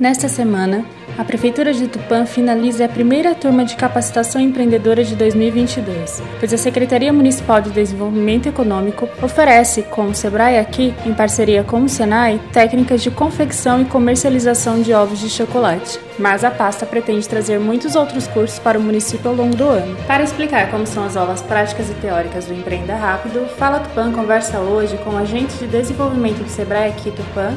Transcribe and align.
Nesta 0.00 0.28
semana, 0.28 0.84
a 1.18 1.24
Prefeitura 1.24 1.74
de 1.74 1.88
Tupã 1.88 2.24
finaliza 2.24 2.84
a 2.84 2.88
primeira 2.88 3.34
turma 3.34 3.64
de 3.64 3.74
capacitação 3.74 4.40
empreendedora 4.40 5.02
de 5.02 5.16
2022, 5.16 6.22
pois 6.38 6.54
a 6.54 6.56
Secretaria 6.56 7.12
Municipal 7.12 7.60
de 7.60 7.70
Desenvolvimento 7.70 8.48
Econômico 8.48 9.08
oferece, 9.20 9.82
com 9.82 10.06
o 10.06 10.14
Sebrae 10.14 10.56
aqui, 10.56 10.94
em 11.04 11.12
parceria 11.12 11.64
com 11.64 11.82
o 11.82 11.88
Senai, 11.88 12.40
técnicas 12.52 13.02
de 13.02 13.10
confecção 13.10 13.82
e 13.82 13.86
comercialização 13.86 14.80
de 14.80 14.94
ovos 14.94 15.18
de 15.18 15.28
chocolate. 15.28 15.98
Mas 16.16 16.44
a 16.44 16.50
pasta 16.52 16.86
pretende 16.86 17.28
trazer 17.28 17.58
muitos 17.58 17.96
outros 17.96 18.28
cursos 18.28 18.60
para 18.60 18.78
o 18.78 18.82
município 18.82 19.28
ao 19.28 19.36
longo 19.36 19.56
do 19.56 19.64
ano. 19.64 19.96
Para 20.06 20.22
explicar 20.22 20.70
como 20.70 20.86
são 20.86 21.04
as 21.04 21.16
aulas 21.16 21.42
práticas 21.42 21.90
e 21.90 21.94
teóricas 21.94 22.46
do 22.46 22.54
Empreenda 22.54 22.94
Rápido, 22.94 23.48
Fala 23.56 23.80
Tupã 23.80 24.12
conversa 24.12 24.60
hoje 24.60 24.96
com 24.98 25.10
o 25.10 25.18
agente 25.18 25.56
de 25.56 25.66
desenvolvimento 25.66 26.44
do 26.44 26.48
Sebrae 26.48 26.88
aqui 26.88 27.10
Tupã, 27.10 27.52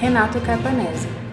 Renato 0.00 0.40
Carpanese. 0.40 1.23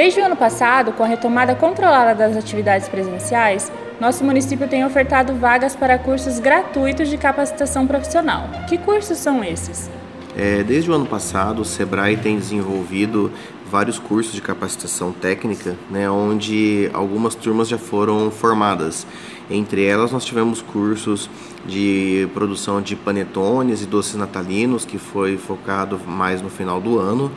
Desde 0.00 0.18
o 0.18 0.24
ano 0.24 0.34
passado, 0.34 0.92
com 0.92 1.04
a 1.04 1.06
retomada 1.06 1.54
controlada 1.54 2.14
das 2.14 2.34
atividades 2.34 2.88
presenciais, 2.88 3.70
nosso 4.00 4.24
município 4.24 4.66
tem 4.66 4.82
ofertado 4.82 5.34
vagas 5.34 5.76
para 5.76 5.98
cursos 5.98 6.38
gratuitos 6.38 7.10
de 7.10 7.18
capacitação 7.18 7.86
profissional. 7.86 8.48
Que 8.66 8.78
cursos 8.78 9.18
são 9.18 9.44
esses? 9.44 9.90
É, 10.34 10.62
desde 10.62 10.90
o 10.90 10.94
ano 10.94 11.04
passado, 11.04 11.60
o 11.60 11.66
Sebrae 11.66 12.16
tem 12.16 12.38
desenvolvido 12.38 13.30
vários 13.70 13.98
cursos 13.98 14.32
de 14.32 14.40
capacitação 14.40 15.12
técnica, 15.12 15.76
né, 15.90 16.10
onde 16.10 16.88
algumas 16.94 17.34
turmas 17.34 17.68
já 17.68 17.76
foram 17.76 18.30
formadas. 18.30 19.06
Entre 19.50 19.84
elas, 19.84 20.12
nós 20.12 20.24
tivemos 20.24 20.62
cursos 20.62 21.28
de 21.66 22.26
produção 22.32 22.80
de 22.80 22.96
panetones 22.96 23.82
e 23.82 23.86
doces 23.86 24.14
natalinos, 24.14 24.86
que 24.86 24.96
foi 24.96 25.36
focado 25.36 26.00
mais 26.06 26.40
no 26.40 26.48
final 26.48 26.80
do 26.80 26.98
ano 26.98 27.30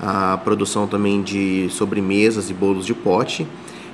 a 0.00 0.38
produção 0.38 0.86
também 0.86 1.22
de 1.22 1.68
sobremesas 1.70 2.50
e 2.50 2.54
bolos 2.54 2.84
de 2.84 2.94
pote 2.94 3.46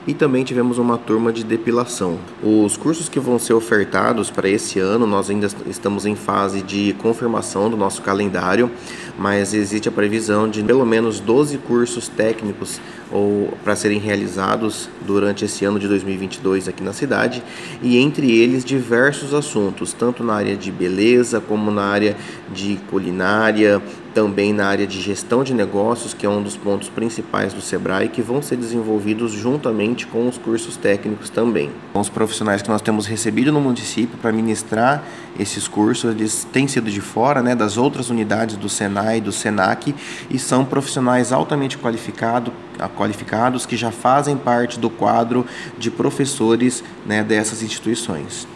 e 0.07 0.13
também 0.13 0.43
tivemos 0.43 0.79
uma 0.79 0.99
turma 0.99 1.33
de 1.33 1.45
depilação. 1.45 2.19
Os 2.43 2.77
cursos 2.77 3.09
que 3.09 3.21
vão 3.21 3.39
ser 3.39 3.53
ofertados 3.55 4.31
para 4.31 4.49
esse 4.49 4.81
ano, 4.81 5.07
nós 5.07 5.31
ainda 5.31 5.49
estamos 5.67 6.05
em 6.07 6.17
fase 6.17 6.61
de 6.61 6.93
confirmação 6.95 7.71
do 7.71 7.77
nosso 7.77 8.03
calendário, 8.03 8.71
mas 9.17 9.55
existe 9.55 9.89
a 9.89 9.93
previsão 9.93 10.49
de 10.49 10.63
pelo 10.63 10.85
menos 10.85 11.21
12 11.21 11.59
cursos 11.59 12.09
técnicos 12.09 12.81
ou 13.13 13.53
para 13.63 13.77
serem 13.77 13.99
realizados 13.99 14.89
durante 15.07 15.45
esse 15.45 15.65
ano 15.65 15.79
de 15.79 15.87
2022 15.87 16.67
aqui 16.67 16.83
na 16.83 16.93
cidade, 16.93 17.43
e 17.83 17.99
entre 17.99 18.31
eles 18.33 18.65
diversos 18.65 19.35
assuntos, 19.35 19.93
tanto 19.93 20.25
na 20.25 20.35
área 20.35 20.57
de 20.57 20.73
beleza 20.73 21.41
como 21.41 21.71
na 21.71 21.85
área 21.85 22.17
de 22.53 22.79
culinária, 22.91 23.83
também 24.13 24.53
na 24.53 24.67
área 24.67 24.87
de 24.87 25.01
gestão 25.01 25.43
de 25.43 25.55
negócios, 25.55 26.15
que 26.15 26.25
é 26.25 26.29
um 26.29 26.43
dos 26.43 26.57
pontos 26.57 26.89
principais 26.89 27.53
do 27.53 27.61
Sebrae, 27.61 28.09
que 28.09 28.23
vão 28.23 28.43
ser 28.43 28.57
desenvolvidos 28.57 29.33
juntamente 29.33 30.07
com 30.07 30.29
os 30.29 30.39
cursos 30.39 30.77
técnicos 30.77 31.31
também. 31.31 31.71
Os 31.95 32.09
profissionais 32.09 32.63
que 32.63 32.69
nós 32.69 32.83
temos 32.83 33.07
recebido 33.07 33.51
no 33.51 33.61
município 33.61 34.19
para 34.19 34.33
ministrar 34.33 35.05
esses 35.39 35.67
cursos, 35.67 36.15
eles 36.15 36.47
têm 36.53 36.69
sido 36.69 36.91
de 36.91 37.01
fora, 37.01 37.43
né, 37.43 37.55
das 37.55 37.77
outras 37.77 38.11
unidades 38.11 38.57
do 38.57 38.69
Senai 38.69 39.21
do 39.21 39.33
Senac, 39.33 39.95
e 40.31 40.39
são 40.39 40.65
profissionais 40.65 41.33
altamente 41.33 41.79
qualificado, 41.79 42.53
qualificados 42.97 43.65
que 43.67 43.77
já 43.77 43.91
fazem 43.91 44.37
parte 44.37 44.79
do 44.79 44.91
quadro 44.91 45.47
de 45.79 45.91
professores 45.91 46.85
né, 47.07 47.23
dessas 47.25 47.63
instituições. 47.63 48.47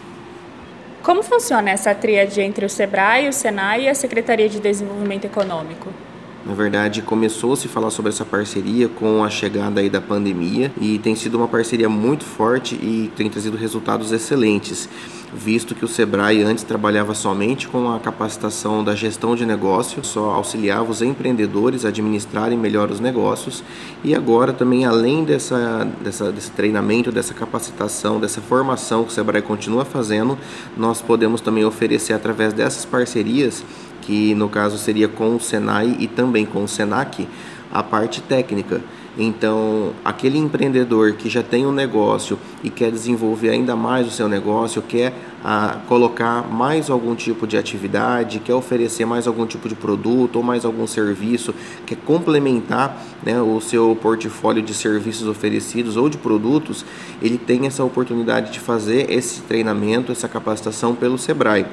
Como 1.07 1.23
funciona 1.23 1.71
essa 1.71 1.95
tríade 1.95 2.41
entre 2.41 2.67
o 2.67 2.69
SEBRAE, 2.69 3.29
o 3.29 3.33
SENAI 3.33 3.85
e 3.85 3.89
a 3.89 3.95
Secretaria 3.95 4.49
de 4.49 4.59
Desenvolvimento 4.59 5.25
Econômico? 5.25 5.89
Na 6.45 6.53
verdade, 6.53 7.01
começou 7.01 7.53
a 7.53 7.57
se 7.57 7.69
falar 7.69 7.91
sobre 7.91 8.11
essa 8.11 8.25
parceria 8.25 8.89
com 8.89 9.23
a 9.23 9.31
chegada 9.31 9.81
aí 9.81 9.89
da 9.89 10.01
pandemia 10.01 10.73
e 10.81 10.99
tem 10.99 11.15
sido 11.15 11.37
uma 11.37 11.47
parceria 11.47 11.89
muito 11.89 12.25
forte 12.25 12.75
e 12.75 13.13
tem 13.15 13.31
trazido 13.31 13.57
resultados 13.57 14.11
excelentes 14.11 14.89
visto 15.35 15.75
que 15.75 15.85
o 15.85 15.89
Sebrae 15.89 16.43
antes 16.43 16.65
trabalhava 16.65 17.15
somente 17.15 17.69
com 17.69 17.93
a 17.93 17.99
capacitação 17.99 18.83
da 18.83 18.95
gestão 18.95 19.35
de 19.35 19.45
negócio, 19.45 20.05
só 20.05 20.31
auxiliava 20.31 20.91
os 20.91 21.03
empreendedores 21.03 21.85
a 21.85 21.89
administrarem 21.89 22.57
melhor 22.57 22.91
os 22.91 23.01
negócios, 23.01 23.63
e 24.05 24.15
agora 24.15 24.53
também 24.53 24.85
além 24.85 25.25
dessa, 25.25 25.87
dessa, 26.01 26.31
desse 26.31 26.51
treinamento, 26.53 27.11
dessa 27.11 27.35
capacitação, 27.35 28.21
dessa 28.21 28.41
formação 28.41 29.05
que 29.05 29.11
o 29.11 29.13
Sebrae 29.13 29.43
continua 29.43 29.85
fazendo, 29.85 30.39
nós 30.77 31.03
podemos 31.03 31.41
também 31.41 31.65
oferecer 31.65 32.13
através 32.13 32.53
dessas 32.53 32.85
parcerias, 32.85 33.65
que 34.03 34.35
no 34.35 34.49
caso 34.49 34.79
seria 34.79 35.09
com 35.09 35.35
o 35.35 35.41
Senai 35.41 35.97
e 35.99 36.07
também 36.07 36.47
com 36.47 36.63
o 36.63 36.69
Senac, 36.69 37.27
a 37.73 37.83
parte 37.83 38.23
técnica. 38.23 38.81
Então, 39.19 39.93
aquele 40.05 40.37
empreendedor 40.37 41.15
que 41.15 41.31
já 41.31 41.43
tem 41.43 41.67
um 41.67 41.73
negócio 41.73 42.39
e 42.63 42.69
quer 42.69 42.91
desenvolver 42.91 43.49
ainda 43.49 43.75
mais 43.75 44.07
o 44.07 44.11
seu 44.11 44.29
negócio, 44.29 44.83
quer 44.83 45.15
ah, 45.43 45.79
colocar 45.89 46.43
mais 46.43 46.91
algum 46.91 47.15
tipo 47.15 47.47
de 47.47 47.57
atividade, 47.57 48.41
quer 48.41 48.53
oferecer 48.53 49.07
mais 49.07 49.27
algum 49.27 49.47
tipo 49.47 49.69
de 49.69 49.75
produto 49.75 50.37
ou 50.37 50.43
mais 50.43 50.67
algum 50.67 50.87
serviço, 50.87 51.55
quer 51.87 51.97
complementar 51.97 53.03
né, 53.25 53.41
o 53.41 53.59
seu 53.61 53.97
portfólio 54.01 54.63
de 54.63 54.75
serviços 54.75 55.27
oferecidos 55.27 55.97
ou 55.97 56.11
de 56.11 56.19
produtos, 56.19 56.85
ele 57.23 57.39
tem 57.39 57.67
essa 57.67 57.83
oportunidade 57.83 58.53
de 58.53 58.61
fazer 58.61 59.11
esse 59.11 59.41
treinamento, 59.43 60.13
essa 60.13 60.29
capacitação 60.29 60.95
pelo 60.95 61.17
Sebrae. 61.17 61.65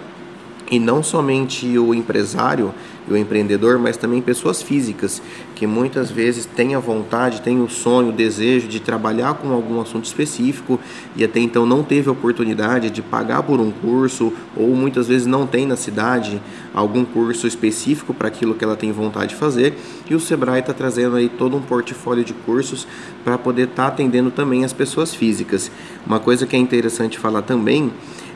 E 0.72 0.80
não 0.80 1.04
somente 1.04 1.78
o 1.78 1.94
empresário 1.94 2.74
e 3.08 3.14
o 3.14 3.18
empreendedor, 3.18 3.78
mas 3.78 3.98
também 3.98 4.22
pessoas 4.22 4.62
físicas 4.62 5.22
que 5.56 5.68
muitas 5.68 6.10
vezes 6.10 6.46
têm 6.46 6.76
a 6.76 6.80
vontade, 6.80 7.42
têm 7.42 7.62
o 7.62 7.70
sonho, 7.70 8.10
o 8.10 8.12
desejo 8.12 8.68
de 8.68 8.80
trabalhar 8.80 9.36
com 9.36 9.52
algum 9.52 9.80
assunto 9.82 10.06
específico 10.06 10.80
e 11.16 11.24
até 11.24 11.40
então 11.40 11.66
não 11.66 11.84
teve 11.84 12.10
a 12.10 12.12
oportunidade 12.12 12.90
de 12.90 13.02
pagar 13.02 13.44
por 13.44 13.60
um 13.60 13.72
curso 13.72 14.34
ou 14.56 14.70
muitas 14.76 15.08
vezes 15.08 15.28
não 15.28 15.46
tem 15.46 15.66
na 15.66 15.76
cidade 15.76 16.42
algum 16.74 17.06
curso 17.06 17.46
específico 17.46 18.14
para 18.14 18.28
aquilo 18.28 18.56
que 18.56 18.64
ela 18.64 18.76
tem 18.76 18.92
vontade 18.92 19.28
de 19.28 19.36
fazer 19.36 19.78
e 20.10 20.16
o 20.16 20.20
Sebrae 20.20 20.60
está 20.60 20.74
trazendo 20.74 21.16
aí 21.16 21.30
todo 21.30 21.56
um 21.56 21.62
portfólio 21.62 22.24
de 22.24 22.34
cursos 22.34 22.88
para 23.24 23.38
poder 23.38 23.70
estar 23.70 23.84
tá 23.84 23.88
atendendo 23.88 24.32
também 24.32 24.66
as 24.66 24.74
pessoas 24.74 25.14
físicas. 25.14 25.72
Uma 26.06 26.20
coisa 26.20 26.46
que 26.46 26.56
é 26.56 26.60
interessante 26.60 27.18
falar 27.18 27.42
também 27.42 27.92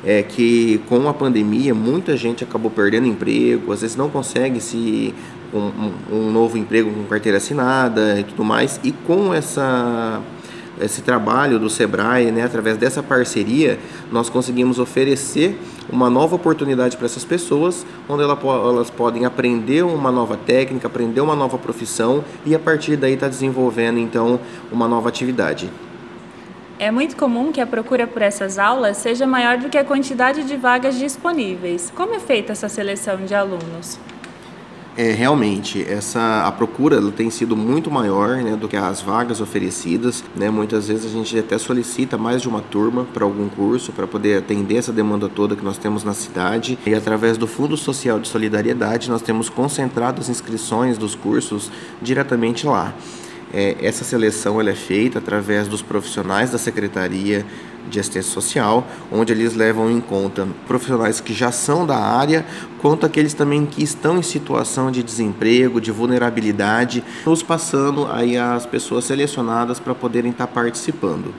é 0.08 0.24
que 0.24 0.80
com 0.88 1.10
a 1.10 1.14
pandemia 1.14 1.76
muita 1.76 2.16
gente 2.16 2.42
acabou 2.42 2.72
perdendo 2.72 3.06
emprego, 3.06 3.74
às 3.74 3.82
vezes 3.82 3.98
não 3.98 4.10
consegue 4.10 4.62
se 4.62 5.14
um, 5.54 5.92
um 6.10 6.32
novo 6.32 6.58
emprego 6.58 6.90
com 6.90 7.04
carteira 7.04 7.40
assinada 7.40 8.18
e 8.18 8.24
tudo 8.24 8.46
mais, 8.46 8.80
e 8.86 8.94
com 8.94 9.34
essa 9.34 10.22
esse 10.80 11.02
trabalho 11.02 11.58
do 11.58 11.72
Sebrae, 11.72 12.32
né, 12.32 12.44
através 12.44 12.78
dessa 12.78 13.02
parceria, 13.02 13.80
nós 14.12 14.30
conseguimos 14.30 14.78
oferecer 14.78 15.60
uma 15.92 16.08
nova 16.08 16.36
oportunidade 16.36 16.96
para 16.96 17.08
essas 17.08 17.26
pessoas, 17.26 17.84
onde 18.08 18.22
elas 18.22 18.92
podem 18.92 19.26
aprender 19.26 19.84
uma 19.84 20.12
nova 20.12 20.38
técnica, 20.38 20.86
aprender 20.86 21.20
uma 21.20 21.36
nova 21.36 21.58
profissão 21.58 22.24
e 22.46 22.54
a 22.54 22.60
partir 22.60 22.96
daí 22.96 23.16
estar 23.16 23.26
tá 23.26 23.30
desenvolvendo 23.32 23.98
então 23.98 24.40
uma 24.72 24.88
nova 24.88 25.10
atividade. 25.10 25.68
É 26.80 26.92
muito 26.92 27.18
comum 27.18 27.52
que 27.52 27.60
a 27.60 27.66
procura 27.66 28.06
por 28.06 28.22
essas 28.22 28.60
aulas 28.60 28.98
seja 28.98 29.26
maior 29.26 29.58
do 29.58 29.68
que 29.68 29.80
a 29.80 29.84
quantidade 29.84 30.44
de 30.44 30.56
vagas 30.56 30.96
disponíveis. 30.96 31.92
Como 31.96 32.14
é 32.14 32.20
feita 32.20 32.52
essa 32.52 32.70
seleção 32.70 33.18
de 33.26 33.34
alunos? 33.34 34.00
É, 34.96 35.12
realmente, 35.12 35.84
essa, 35.88 36.44
a 36.46 36.52
procura 36.52 37.00
tem 37.12 37.32
sido 37.32 37.56
muito 37.56 37.90
maior 37.90 38.38
né, 38.38 38.56
do 38.56 38.68
que 38.68 38.76
as 38.76 39.02
vagas 39.02 39.42
oferecidas. 39.42 40.24
Né? 40.36 40.52
Muitas 40.52 40.88
vezes 40.88 41.06
a 41.06 41.10
gente 41.10 41.38
até 41.38 41.58
solicita 41.58 42.16
mais 42.16 42.44
de 42.44 42.48
uma 42.48 42.62
turma 42.62 43.06
para 43.12 43.24
algum 43.24 43.50
curso 43.50 43.92
para 43.92 44.06
poder 44.06 44.38
atender 44.38 44.76
essa 44.76 44.94
demanda 44.94 45.28
toda 45.28 45.56
que 45.56 45.66
nós 45.66 45.80
temos 45.80 46.04
na 46.04 46.14
cidade. 46.14 46.78
E 46.86 46.94
através 46.94 47.38
do 47.38 47.48
Fundo 47.48 47.76
Social 47.76 48.20
de 48.20 48.28
Solidariedade, 48.28 49.10
nós 49.10 49.24
temos 49.24 49.50
concentrado 49.50 50.22
as 50.22 50.30
inscrições 50.30 50.96
dos 50.96 51.16
cursos 51.16 51.72
diretamente 52.02 52.68
lá. 52.68 52.94
É, 53.54 53.78
essa 53.82 54.04
seleção 54.04 54.60
ela 54.60 54.70
é 54.70 54.76
feita 54.76 55.20
através 55.20 55.68
dos 55.68 55.82
profissionais 55.82 56.52
da 56.52 56.58
Secretaria 56.58 57.46
de 57.90 58.00
Assistência 58.00 58.32
Social, 58.32 58.86
onde 59.12 59.32
eles 59.32 59.54
levam 59.54 59.90
em 59.90 60.02
conta 60.02 60.46
profissionais 60.68 61.22
que 61.22 61.34
já 61.34 61.52
são 61.52 61.86
da 61.86 61.98
área, 61.98 62.46
quanto 62.82 63.06
aqueles 63.06 63.34
também 63.34 63.66
que 63.66 63.82
estão 63.82 64.18
em 64.18 64.22
situação 64.22 64.92
de 64.92 65.02
desemprego, 65.02 65.80
de 65.80 65.92
vulnerabilidade, 65.92 67.04
nos 67.26 67.42
passando 67.42 68.06
aí 68.12 68.38
as 68.38 68.66
pessoas 68.66 69.06
selecionadas 69.06 69.80
para 69.80 69.96
poderem 69.96 70.32
estar 70.32 70.48
participando. 70.48 71.34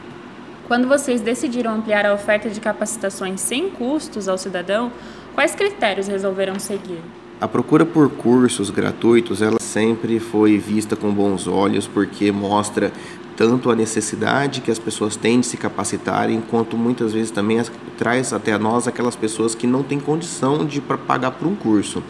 Quando 0.66 0.88
vocês 0.88 1.20
decidiram 1.20 1.74
ampliar 1.74 2.04
a 2.04 2.14
oferta 2.14 2.50
de 2.50 2.60
capacitações 2.60 3.40
sem 3.40 3.70
custos 3.70 4.28
ao 4.28 4.36
cidadão, 4.36 4.92
quais 5.34 5.54
critérios 5.54 6.08
resolveram 6.08 6.58
seguir? 6.58 7.00
A 7.40 7.46
procura 7.46 7.86
por 7.86 8.10
cursos 8.10 8.68
gratuitos, 8.68 9.40
ela 9.40 9.57
sempre 9.68 10.18
foi 10.18 10.58
vista 10.58 10.96
com 10.96 11.12
bons 11.12 11.46
olhos 11.46 11.86
porque 11.86 12.32
mostra 12.32 12.92
tanto 13.36 13.70
a 13.70 13.76
necessidade 13.76 14.60
que 14.60 14.70
as 14.70 14.80
pessoas 14.80 15.14
têm 15.14 15.38
de 15.38 15.46
se 15.46 15.56
capacitarem, 15.56 16.42
quanto 16.50 16.76
muitas 16.76 17.12
vezes 17.12 17.30
também 17.30 17.62
traz 17.96 18.32
até 18.32 18.58
nós 18.58 18.88
aquelas 18.88 19.14
pessoas 19.14 19.54
que 19.54 19.64
não 19.64 19.84
têm 19.84 20.00
condição 20.00 20.66
de 20.66 20.80
pagar 20.80 21.30
por 21.30 21.46
um 21.46 21.54
curso. 21.54 22.02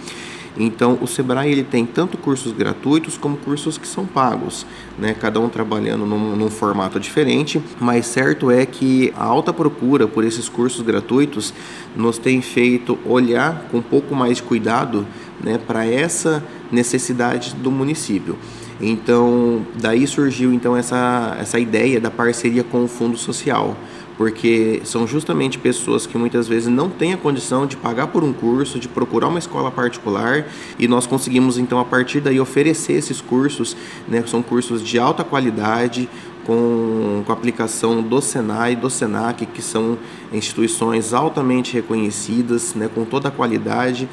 Então, 0.59 0.99
o 1.01 1.07
Sebrae 1.07 1.53
ele 1.53 1.63
tem 1.63 1.87
tanto 1.87 2.17
cursos 2.17 2.53
gratuitos 2.53 3.17
como 3.17 3.37
cursos 3.37 3.79
que 3.79 3.87
são 3.87 4.05
pagos, 4.05 4.67
né? 4.99 5.15
cada 5.15 5.39
um 5.39 5.49
trabalhando 5.49 6.05
num, 6.05 6.35
num 6.35 6.51
formato 6.51 6.99
diferente, 6.99 7.63
mas 7.79 8.07
certo 8.07 8.51
é 8.51 8.67
que 8.67 9.13
a 9.17 9.25
alta 9.25 9.53
procura 9.53 10.09
por 10.09 10.25
esses 10.25 10.49
cursos 10.49 10.81
gratuitos 10.81 11.55
nos 11.95 12.19
tem 12.19 12.41
feito 12.41 12.99
olhar 13.05 13.69
com 13.71 13.79
um 13.79 13.83
pouco 13.83 14.15
mais 14.15 14.39
de 14.39 14.43
cuidado 14.43 15.07
né, 15.41 15.59
para 15.59 15.87
essa 15.87 16.43
necessidade 16.71 17.55
do 17.55 17.71
município. 17.71 18.37
Então, 18.81 19.67
daí 19.81 20.07
surgiu 20.07 20.53
então 20.53 20.77
essa, 20.77 21.37
essa 21.41 21.59
ideia 21.59 22.01
da 22.01 22.11
parceria 22.11 22.63
com 22.63 22.85
o 22.85 22.89
Fundo 22.89 23.17
Social 23.17 23.77
porque 24.19 24.83
são 24.85 25.07
justamente 25.07 25.57
pessoas 25.57 26.05
que 26.05 26.19
muitas 26.19 26.49
vezes 26.49 26.69
não 26.69 26.91
têm 26.91 27.13
a 27.13 27.17
condição 27.17 27.69
de 27.69 27.77
pagar 27.77 28.09
por 28.09 28.25
um 28.25 28.33
curso, 28.33 28.81
de 28.81 28.89
procurar 28.89 29.29
uma 29.29 29.39
escola 29.39 29.71
particular, 29.71 30.45
e 30.77 30.89
nós 30.89 31.07
conseguimos 31.07 31.57
então 31.57 31.79
a 31.79 31.85
partir 31.85 32.21
daí 32.21 32.41
oferecer 32.41 32.95
esses 32.95 33.21
cursos, 33.21 33.77
né, 34.09 34.25
são 34.27 34.43
cursos 34.43 34.83
de 34.83 34.99
alta 34.99 35.23
qualidade, 35.23 36.09
com, 36.45 37.23
com 37.25 37.33
aplicação 37.33 38.03
do 38.03 38.21
Senai 38.21 38.75
do 38.75 38.91
Senac, 38.91 39.47
que 39.47 39.63
são 39.63 39.97
instituições 40.33 41.13
altamente 41.13 41.75
reconhecidas, 41.75 42.75
né, 42.75 42.91
com 42.93 43.05
toda 43.05 43.29
a 43.29 43.31
qualidade 43.31 44.09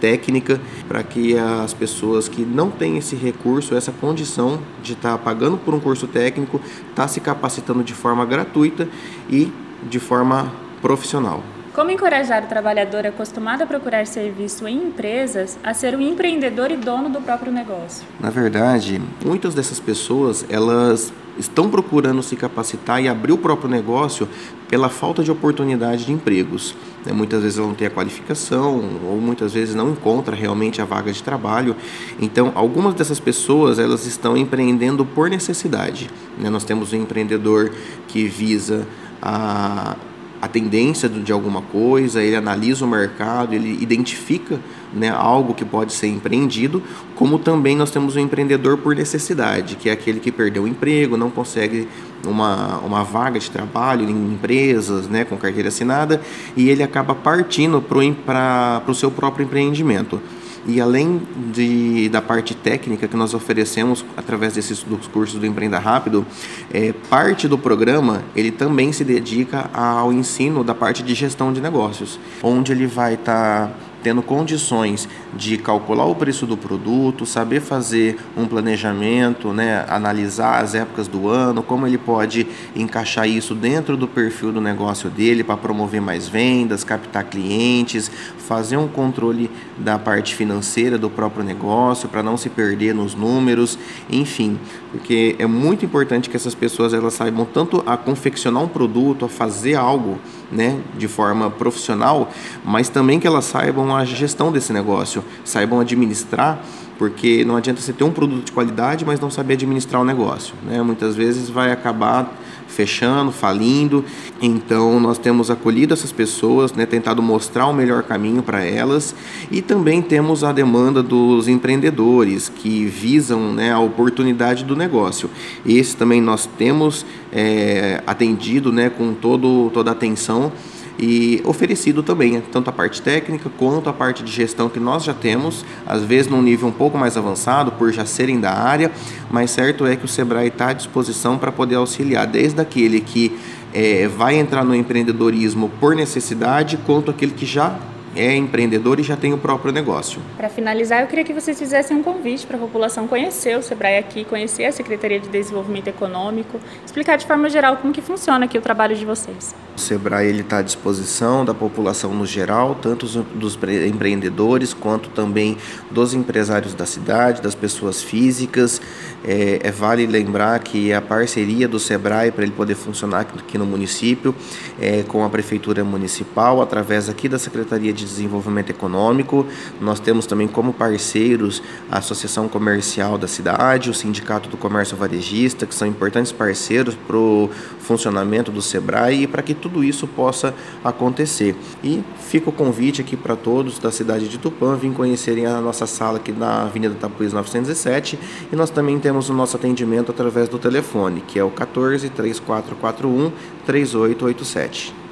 técnica 0.00 0.60
para 0.86 1.02
que 1.02 1.36
as 1.36 1.74
pessoas 1.74 2.28
que 2.28 2.42
não 2.42 2.70
têm 2.70 2.98
esse 2.98 3.16
recurso, 3.16 3.74
essa 3.74 3.92
condição 3.92 4.60
de 4.82 4.92
estar 4.92 5.12
tá 5.12 5.18
pagando 5.18 5.58
por 5.58 5.74
um 5.74 5.80
curso 5.80 6.06
técnico, 6.06 6.60
está 6.90 7.06
se 7.08 7.20
capacitando 7.20 7.82
de 7.82 7.94
forma 7.94 8.24
gratuita 8.24 8.88
e 9.28 9.52
de 9.82 9.98
forma 9.98 10.52
profissional. 10.80 11.42
Como 11.74 11.92
encorajar 11.92 12.42
o 12.42 12.48
trabalhador 12.48 13.06
acostumado 13.06 13.62
a 13.62 13.66
procurar 13.66 14.04
serviço 14.04 14.66
em 14.66 14.88
empresas 14.88 15.56
a 15.62 15.72
ser 15.72 15.94
um 15.94 16.00
empreendedor 16.00 16.72
e 16.72 16.76
dono 16.76 17.08
do 17.08 17.20
próprio 17.20 17.52
negócio? 17.52 18.04
Na 18.18 18.30
verdade, 18.30 19.00
muitas 19.24 19.54
dessas 19.54 19.78
pessoas, 19.78 20.44
elas 20.50 21.12
estão 21.38 21.70
procurando 21.70 22.22
se 22.22 22.36
capacitar 22.36 23.02
e 23.02 23.08
abrir 23.08 23.32
o 23.32 23.38
próprio 23.38 23.70
negócio 23.70 24.28
pela 24.68 24.88
falta 24.88 25.22
de 25.22 25.30
oportunidade 25.30 26.04
de 26.04 26.12
empregos. 26.12 26.74
Né, 27.04 27.12
muitas 27.12 27.42
vezes 27.42 27.58
ela 27.58 27.68
não 27.68 27.74
tem 27.74 27.86
a 27.86 27.90
qualificação 27.90 28.82
ou 29.08 29.20
muitas 29.20 29.52
vezes 29.52 29.74
não 29.74 29.90
encontra 29.90 30.34
realmente 30.34 30.82
a 30.82 30.84
vaga 30.84 31.12
de 31.12 31.22
trabalho. 31.22 31.74
Então, 32.20 32.52
algumas 32.54 32.94
dessas 32.94 33.20
pessoas 33.20 33.78
elas 33.78 34.06
estão 34.06 34.36
empreendendo 34.36 35.04
por 35.04 35.30
necessidade. 35.30 36.10
Né? 36.38 36.50
Nós 36.50 36.64
temos 36.64 36.92
um 36.92 36.96
empreendedor 36.96 37.72
que 38.06 38.26
visa 38.26 38.86
a 39.22 39.96
a 40.40 40.46
tendência 40.46 41.08
de 41.08 41.32
alguma 41.32 41.62
coisa, 41.62 42.22
ele 42.22 42.36
analisa 42.36 42.84
o 42.84 42.88
mercado, 42.88 43.54
ele 43.54 43.76
identifica 43.82 44.58
né, 44.92 45.10
algo 45.10 45.52
que 45.52 45.64
pode 45.64 45.92
ser 45.92 46.06
empreendido, 46.06 46.82
como 47.14 47.38
também 47.38 47.76
nós 47.76 47.90
temos 47.90 48.14
o 48.14 48.18
um 48.18 48.22
empreendedor 48.22 48.78
por 48.78 48.94
necessidade, 48.94 49.76
que 49.76 49.88
é 49.88 49.92
aquele 49.92 50.20
que 50.20 50.30
perdeu 50.30 50.62
o 50.62 50.68
emprego, 50.68 51.16
não 51.16 51.30
consegue 51.30 51.88
uma, 52.26 52.78
uma 52.78 53.02
vaga 53.02 53.38
de 53.38 53.50
trabalho 53.50 54.08
em 54.08 54.32
empresas 54.32 55.08
né, 55.08 55.24
com 55.24 55.36
carteira 55.36 55.68
assinada 55.68 56.20
e 56.56 56.68
ele 56.68 56.82
acaba 56.82 57.14
partindo 57.14 57.80
para 57.80 58.82
o 58.86 58.94
seu 58.94 59.10
próprio 59.10 59.44
empreendimento. 59.44 60.20
E 60.66 60.80
além 60.80 61.22
de, 61.52 62.08
da 62.08 62.20
parte 62.20 62.54
técnica 62.54 63.08
que 63.08 63.16
nós 63.16 63.34
oferecemos 63.34 64.04
através 64.16 64.54
desses 64.54 64.82
dos 64.82 65.06
cursos 65.06 65.38
do 65.38 65.46
Empreenda 65.46 65.78
Rápido, 65.78 66.26
é, 66.72 66.92
parte 67.08 67.48
do 67.48 67.56
programa 67.56 68.22
ele 68.34 68.50
também 68.50 68.92
se 68.92 69.04
dedica 69.04 69.70
ao 69.72 70.12
ensino 70.12 70.62
da 70.62 70.74
parte 70.74 71.02
de 71.02 71.14
gestão 71.14 71.52
de 71.52 71.60
negócios, 71.60 72.18
onde 72.42 72.72
ele 72.72 72.86
vai 72.86 73.14
estar 73.14 73.68
tá 73.68 73.74
tendo 74.02 74.22
condições 74.22 75.08
de 75.34 75.58
calcular 75.58 76.04
o 76.06 76.14
preço 76.14 76.46
do 76.46 76.56
produto, 76.56 77.26
saber 77.26 77.60
fazer 77.60 78.16
um 78.36 78.46
planejamento, 78.46 79.52
né, 79.52 79.84
analisar 79.88 80.62
as 80.62 80.74
épocas 80.74 81.08
do 81.08 81.28
ano, 81.28 81.62
como 81.62 81.86
ele 81.86 81.98
pode 81.98 82.46
encaixar 82.74 83.28
isso 83.28 83.54
dentro 83.54 83.96
do 83.96 84.06
perfil 84.06 84.52
do 84.52 84.60
negócio 84.60 85.10
dele 85.10 85.42
para 85.42 85.56
promover 85.56 86.00
mais 86.00 86.28
vendas, 86.28 86.84
captar 86.84 87.24
clientes, 87.24 88.10
fazer 88.48 88.78
um 88.78 88.88
controle 88.88 89.50
da 89.76 89.98
parte 89.98 90.34
financeira 90.34 90.96
do 90.96 91.10
próprio 91.10 91.44
negócio 91.44 92.08
para 92.08 92.22
não 92.22 92.38
se 92.38 92.48
perder 92.48 92.94
nos 92.94 93.14
números, 93.14 93.78
enfim, 94.08 94.58
porque 94.90 95.36
é 95.38 95.46
muito 95.46 95.84
importante 95.84 96.30
que 96.30 96.36
essas 96.36 96.54
pessoas 96.54 96.94
elas 96.94 97.12
saibam 97.12 97.44
tanto 97.44 97.82
a 97.84 97.94
confeccionar 97.94 98.62
um 98.62 98.68
produto, 98.68 99.26
a 99.26 99.28
fazer 99.28 99.74
algo, 99.74 100.18
né, 100.50 100.80
de 100.96 101.06
forma 101.06 101.50
profissional, 101.50 102.30
mas 102.64 102.88
também 102.88 103.20
que 103.20 103.26
elas 103.26 103.44
saibam 103.44 103.94
a 103.94 104.02
gestão 104.06 104.50
desse 104.50 104.72
negócio, 104.72 105.22
saibam 105.44 105.78
administrar, 105.78 106.58
porque 106.96 107.44
não 107.44 107.54
adianta 107.54 107.82
você 107.82 107.92
ter 107.92 108.02
um 108.02 108.10
produto 108.10 108.46
de 108.46 108.52
qualidade, 108.52 109.04
mas 109.04 109.20
não 109.20 109.30
saber 109.30 109.54
administrar 109.54 110.00
o 110.00 110.04
negócio, 110.04 110.54
né? 110.64 110.82
Muitas 110.82 111.14
vezes 111.14 111.48
vai 111.48 111.70
acabar 111.70 112.34
fechando, 112.68 113.32
falindo. 113.32 114.04
Então 114.40 115.00
nós 115.00 115.18
temos 115.18 115.50
acolhido 115.50 115.94
essas 115.94 116.12
pessoas, 116.12 116.72
né, 116.72 116.86
tentado 116.86 117.22
mostrar 117.22 117.66
o 117.66 117.72
melhor 117.72 118.02
caminho 118.02 118.37
para 118.42 118.64
elas 118.64 119.14
e 119.50 119.60
também 119.62 120.02
temos 120.02 120.44
a 120.44 120.52
demanda 120.52 121.02
dos 121.02 121.48
empreendedores 121.48 122.48
que 122.48 122.84
visam 122.86 123.52
né, 123.52 123.72
a 123.72 123.78
oportunidade 123.78 124.64
do 124.64 124.76
negócio. 124.76 125.30
Esse 125.66 125.96
também 125.96 126.20
nós 126.20 126.46
temos 126.58 127.04
é, 127.32 128.02
atendido 128.06 128.72
né, 128.72 128.90
com 128.90 129.14
todo, 129.14 129.70
toda 129.70 129.90
a 129.90 129.92
atenção 129.92 130.52
e 130.98 131.40
oferecido 131.44 132.02
também 132.02 132.42
tanto 132.52 132.68
a 132.70 132.72
parte 132.72 133.00
técnica 133.00 133.48
quanto 133.56 133.88
a 133.88 133.92
parte 133.92 134.24
de 134.24 134.32
gestão 134.32 134.68
que 134.68 134.80
nós 134.80 135.04
já 135.04 135.14
temos, 135.14 135.64
às 135.86 136.02
vezes 136.02 136.28
num 136.28 136.42
nível 136.42 136.68
um 136.68 136.72
pouco 136.72 136.98
mais 136.98 137.16
avançado 137.16 137.70
por 137.72 137.92
já 137.92 138.04
serem 138.04 138.40
da 138.40 138.52
área, 138.52 138.90
mas 139.30 139.52
certo 139.52 139.86
é 139.86 139.94
que 139.94 140.04
o 140.04 140.08
Sebrae 140.08 140.48
está 140.48 140.70
à 140.70 140.72
disposição 140.72 141.38
para 141.38 141.52
poder 141.52 141.76
auxiliar 141.76 142.26
desde 142.26 142.60
aquele 142.60 143.00
que 143.00 143.38
é, 143.72 144.08
vai 144.08 144.36
entrar 144.36 144.64
no 144.64 144.74
empreendedorismo 144.74 145.70
por 145.78 145.94
necessidade, 145.94 146.78
quanto 146.84 147.10
aquele 147.10 147.32
que 147.32 147.46
já 147.46 147.78
é 148.14 148.34
empreendedor 148.34 149.00
e 149.00 149.02
já 149.02 149.16
tem 149.16 149.32
o 149.32 149.38
próprio 149.38 149.72
negócio. 149.72 150.20
Para 150.36 150.48
finalizar, 150.48 151.00
eu 151.02 151.06
queria 151.06 151.24
que 151.24 151.32
vocês 151.32 151.58
fizessem 151.58 151.96
um 151.96 152.02
convite 152.02 152.46
para 152.46 152.56
a 152.56 152.60
população 152.60 153.06
conhecer 153.06 153.56
o 153.56 153.62
Sebrae 153.62 153.98
aqui, 153.98 154.24
conhecer 154.24 154.64
a 154.64 154.72
Secretaria 154.72 155.20
de 155.20 155.28
Desenvolvimento 155.28 155.88
Econômico, 155.88 156.60
explicar 156.84 157.16
de 157.16 157.26
forma 157.26 157.48
geral 157.48 157.76
como 157.76 157.92
que 157.92 158.02
funciona 158.02 158.44
aqui 158.44 158.58
o 158.58 158.60
trabalho 158.60 158.96
de 158.96 159.04
vocês. 159.04 159.54
O 159.76 159.80
Sebrae 159.80 160.40
está 160.40 160.58
à 160.58 160.62
disposição 160.62 161.44
da 161.44 161.54
população 161.54 162.12
no 162.12 162.26
geral, 162.26 162.74
tanto 162.74 163.06
dos 163.06 163.58
empreendedores 163.86 164.74
quanto 164.74 165.08
também 165.10 165.56
dos 165.90 166.14
empresários 166.14 166.74
da 166.74 166.84
cidade, 166.84 167.40
das 167.40 167.54
pessoas 167.54 168.02
físicas. 168.02 168.80
É, 169.24 169.60
é 169.62 169.70
vale 169.70 170.06
lembrar 170.06 170.58
que 170.60 170.92
a 170.92 171.00
parceria 171.00 171.68
do 171.68 171.78
Sebrae 171.78 172.30
para 172.30 172.42
ele 172.42 172.52
poder 172.52 172.74
funcionar 172.74 173.20
aqui 173.20 173.56
no 173.56 173.66
município 173.66 174.34
é 174.80 175.02
com 175.02 175.24
a 175.24 175.30
prefeitura 175.30 175.84
municipal 175.84 176.60
através 176.60 177.08
aqui 177.08 177.28
da 177.28 177.38
Secretaria 177.38 177.92
de 177.98 178.04
Desenvolvimento 178.04 178.70
Econômico. 178.70 179.46
Nós 179.80 180.00
temos 180.00 180.26
também 180.26 180.46
como 180.46 180.72
parceiros 180.72 181.62
a 181.90 181.98
Associação 181.98 182.48
Comercial 182.48 183.18
da 183.18 183.26
cidade, 183.26 183.90
o 183.90 183.94
Sindicato 183.94 184.48
do 184.48 184.56
Comércio 184.56 184.96
Varejista, 184.96 185.66
que 185.66 185.74
são 185.74 185.86
importantes 185.88 186.32
parceiros 186.32 186.94
para 186.94 187.16
o 187.16 187.50
funcionamento 187.80 188.50
do 188.50 188.62
Sebrae 188.62 189.22
e 189.22 189.26
para 189.26 189.42
que 189.42 189.54
tudo 189.54 189.82
isso 189.82 190.06
possa 190.06 190.54
acontecer. 190.84 191.56
E 191.82 192.02
fica 192.28 192.50
o 192.50 192.52
convite 192.52 193.00
aqui 193.00 193.16
para 193.16 193.36
todos 193.36 193.78
da 193.78 193.90
cidade 193.90 194.28
de 194.28 194.38
Tupã 194.38 194.76
vir 194.76 194.92
conhecerem 194.92 195.46
a 195.46 195.60
nossa 195.60 195.86
sala 195.86 196.18
aqui 196.18 196.32
na 196.32 196.62
Avenida 196.62 196.94
Tapuiz 196.94 197.32
907 197.32 198.18
e 198.52 198.56
nós 198.56 198.70
também 198.70 198.98
temos 198.98 199.28
o 199.28 199.34
nosso 199.34 199.56
atendimento 199.56 200.10
através 200.10 200.48
do 200.48 200.58
telefone, 200.58 201.22
que 201.26 201.38
é 201.38 201.44
o 201.44 201.50
14 201.50 202.08
3441 202.10 203.32
3887. 203.66 205.07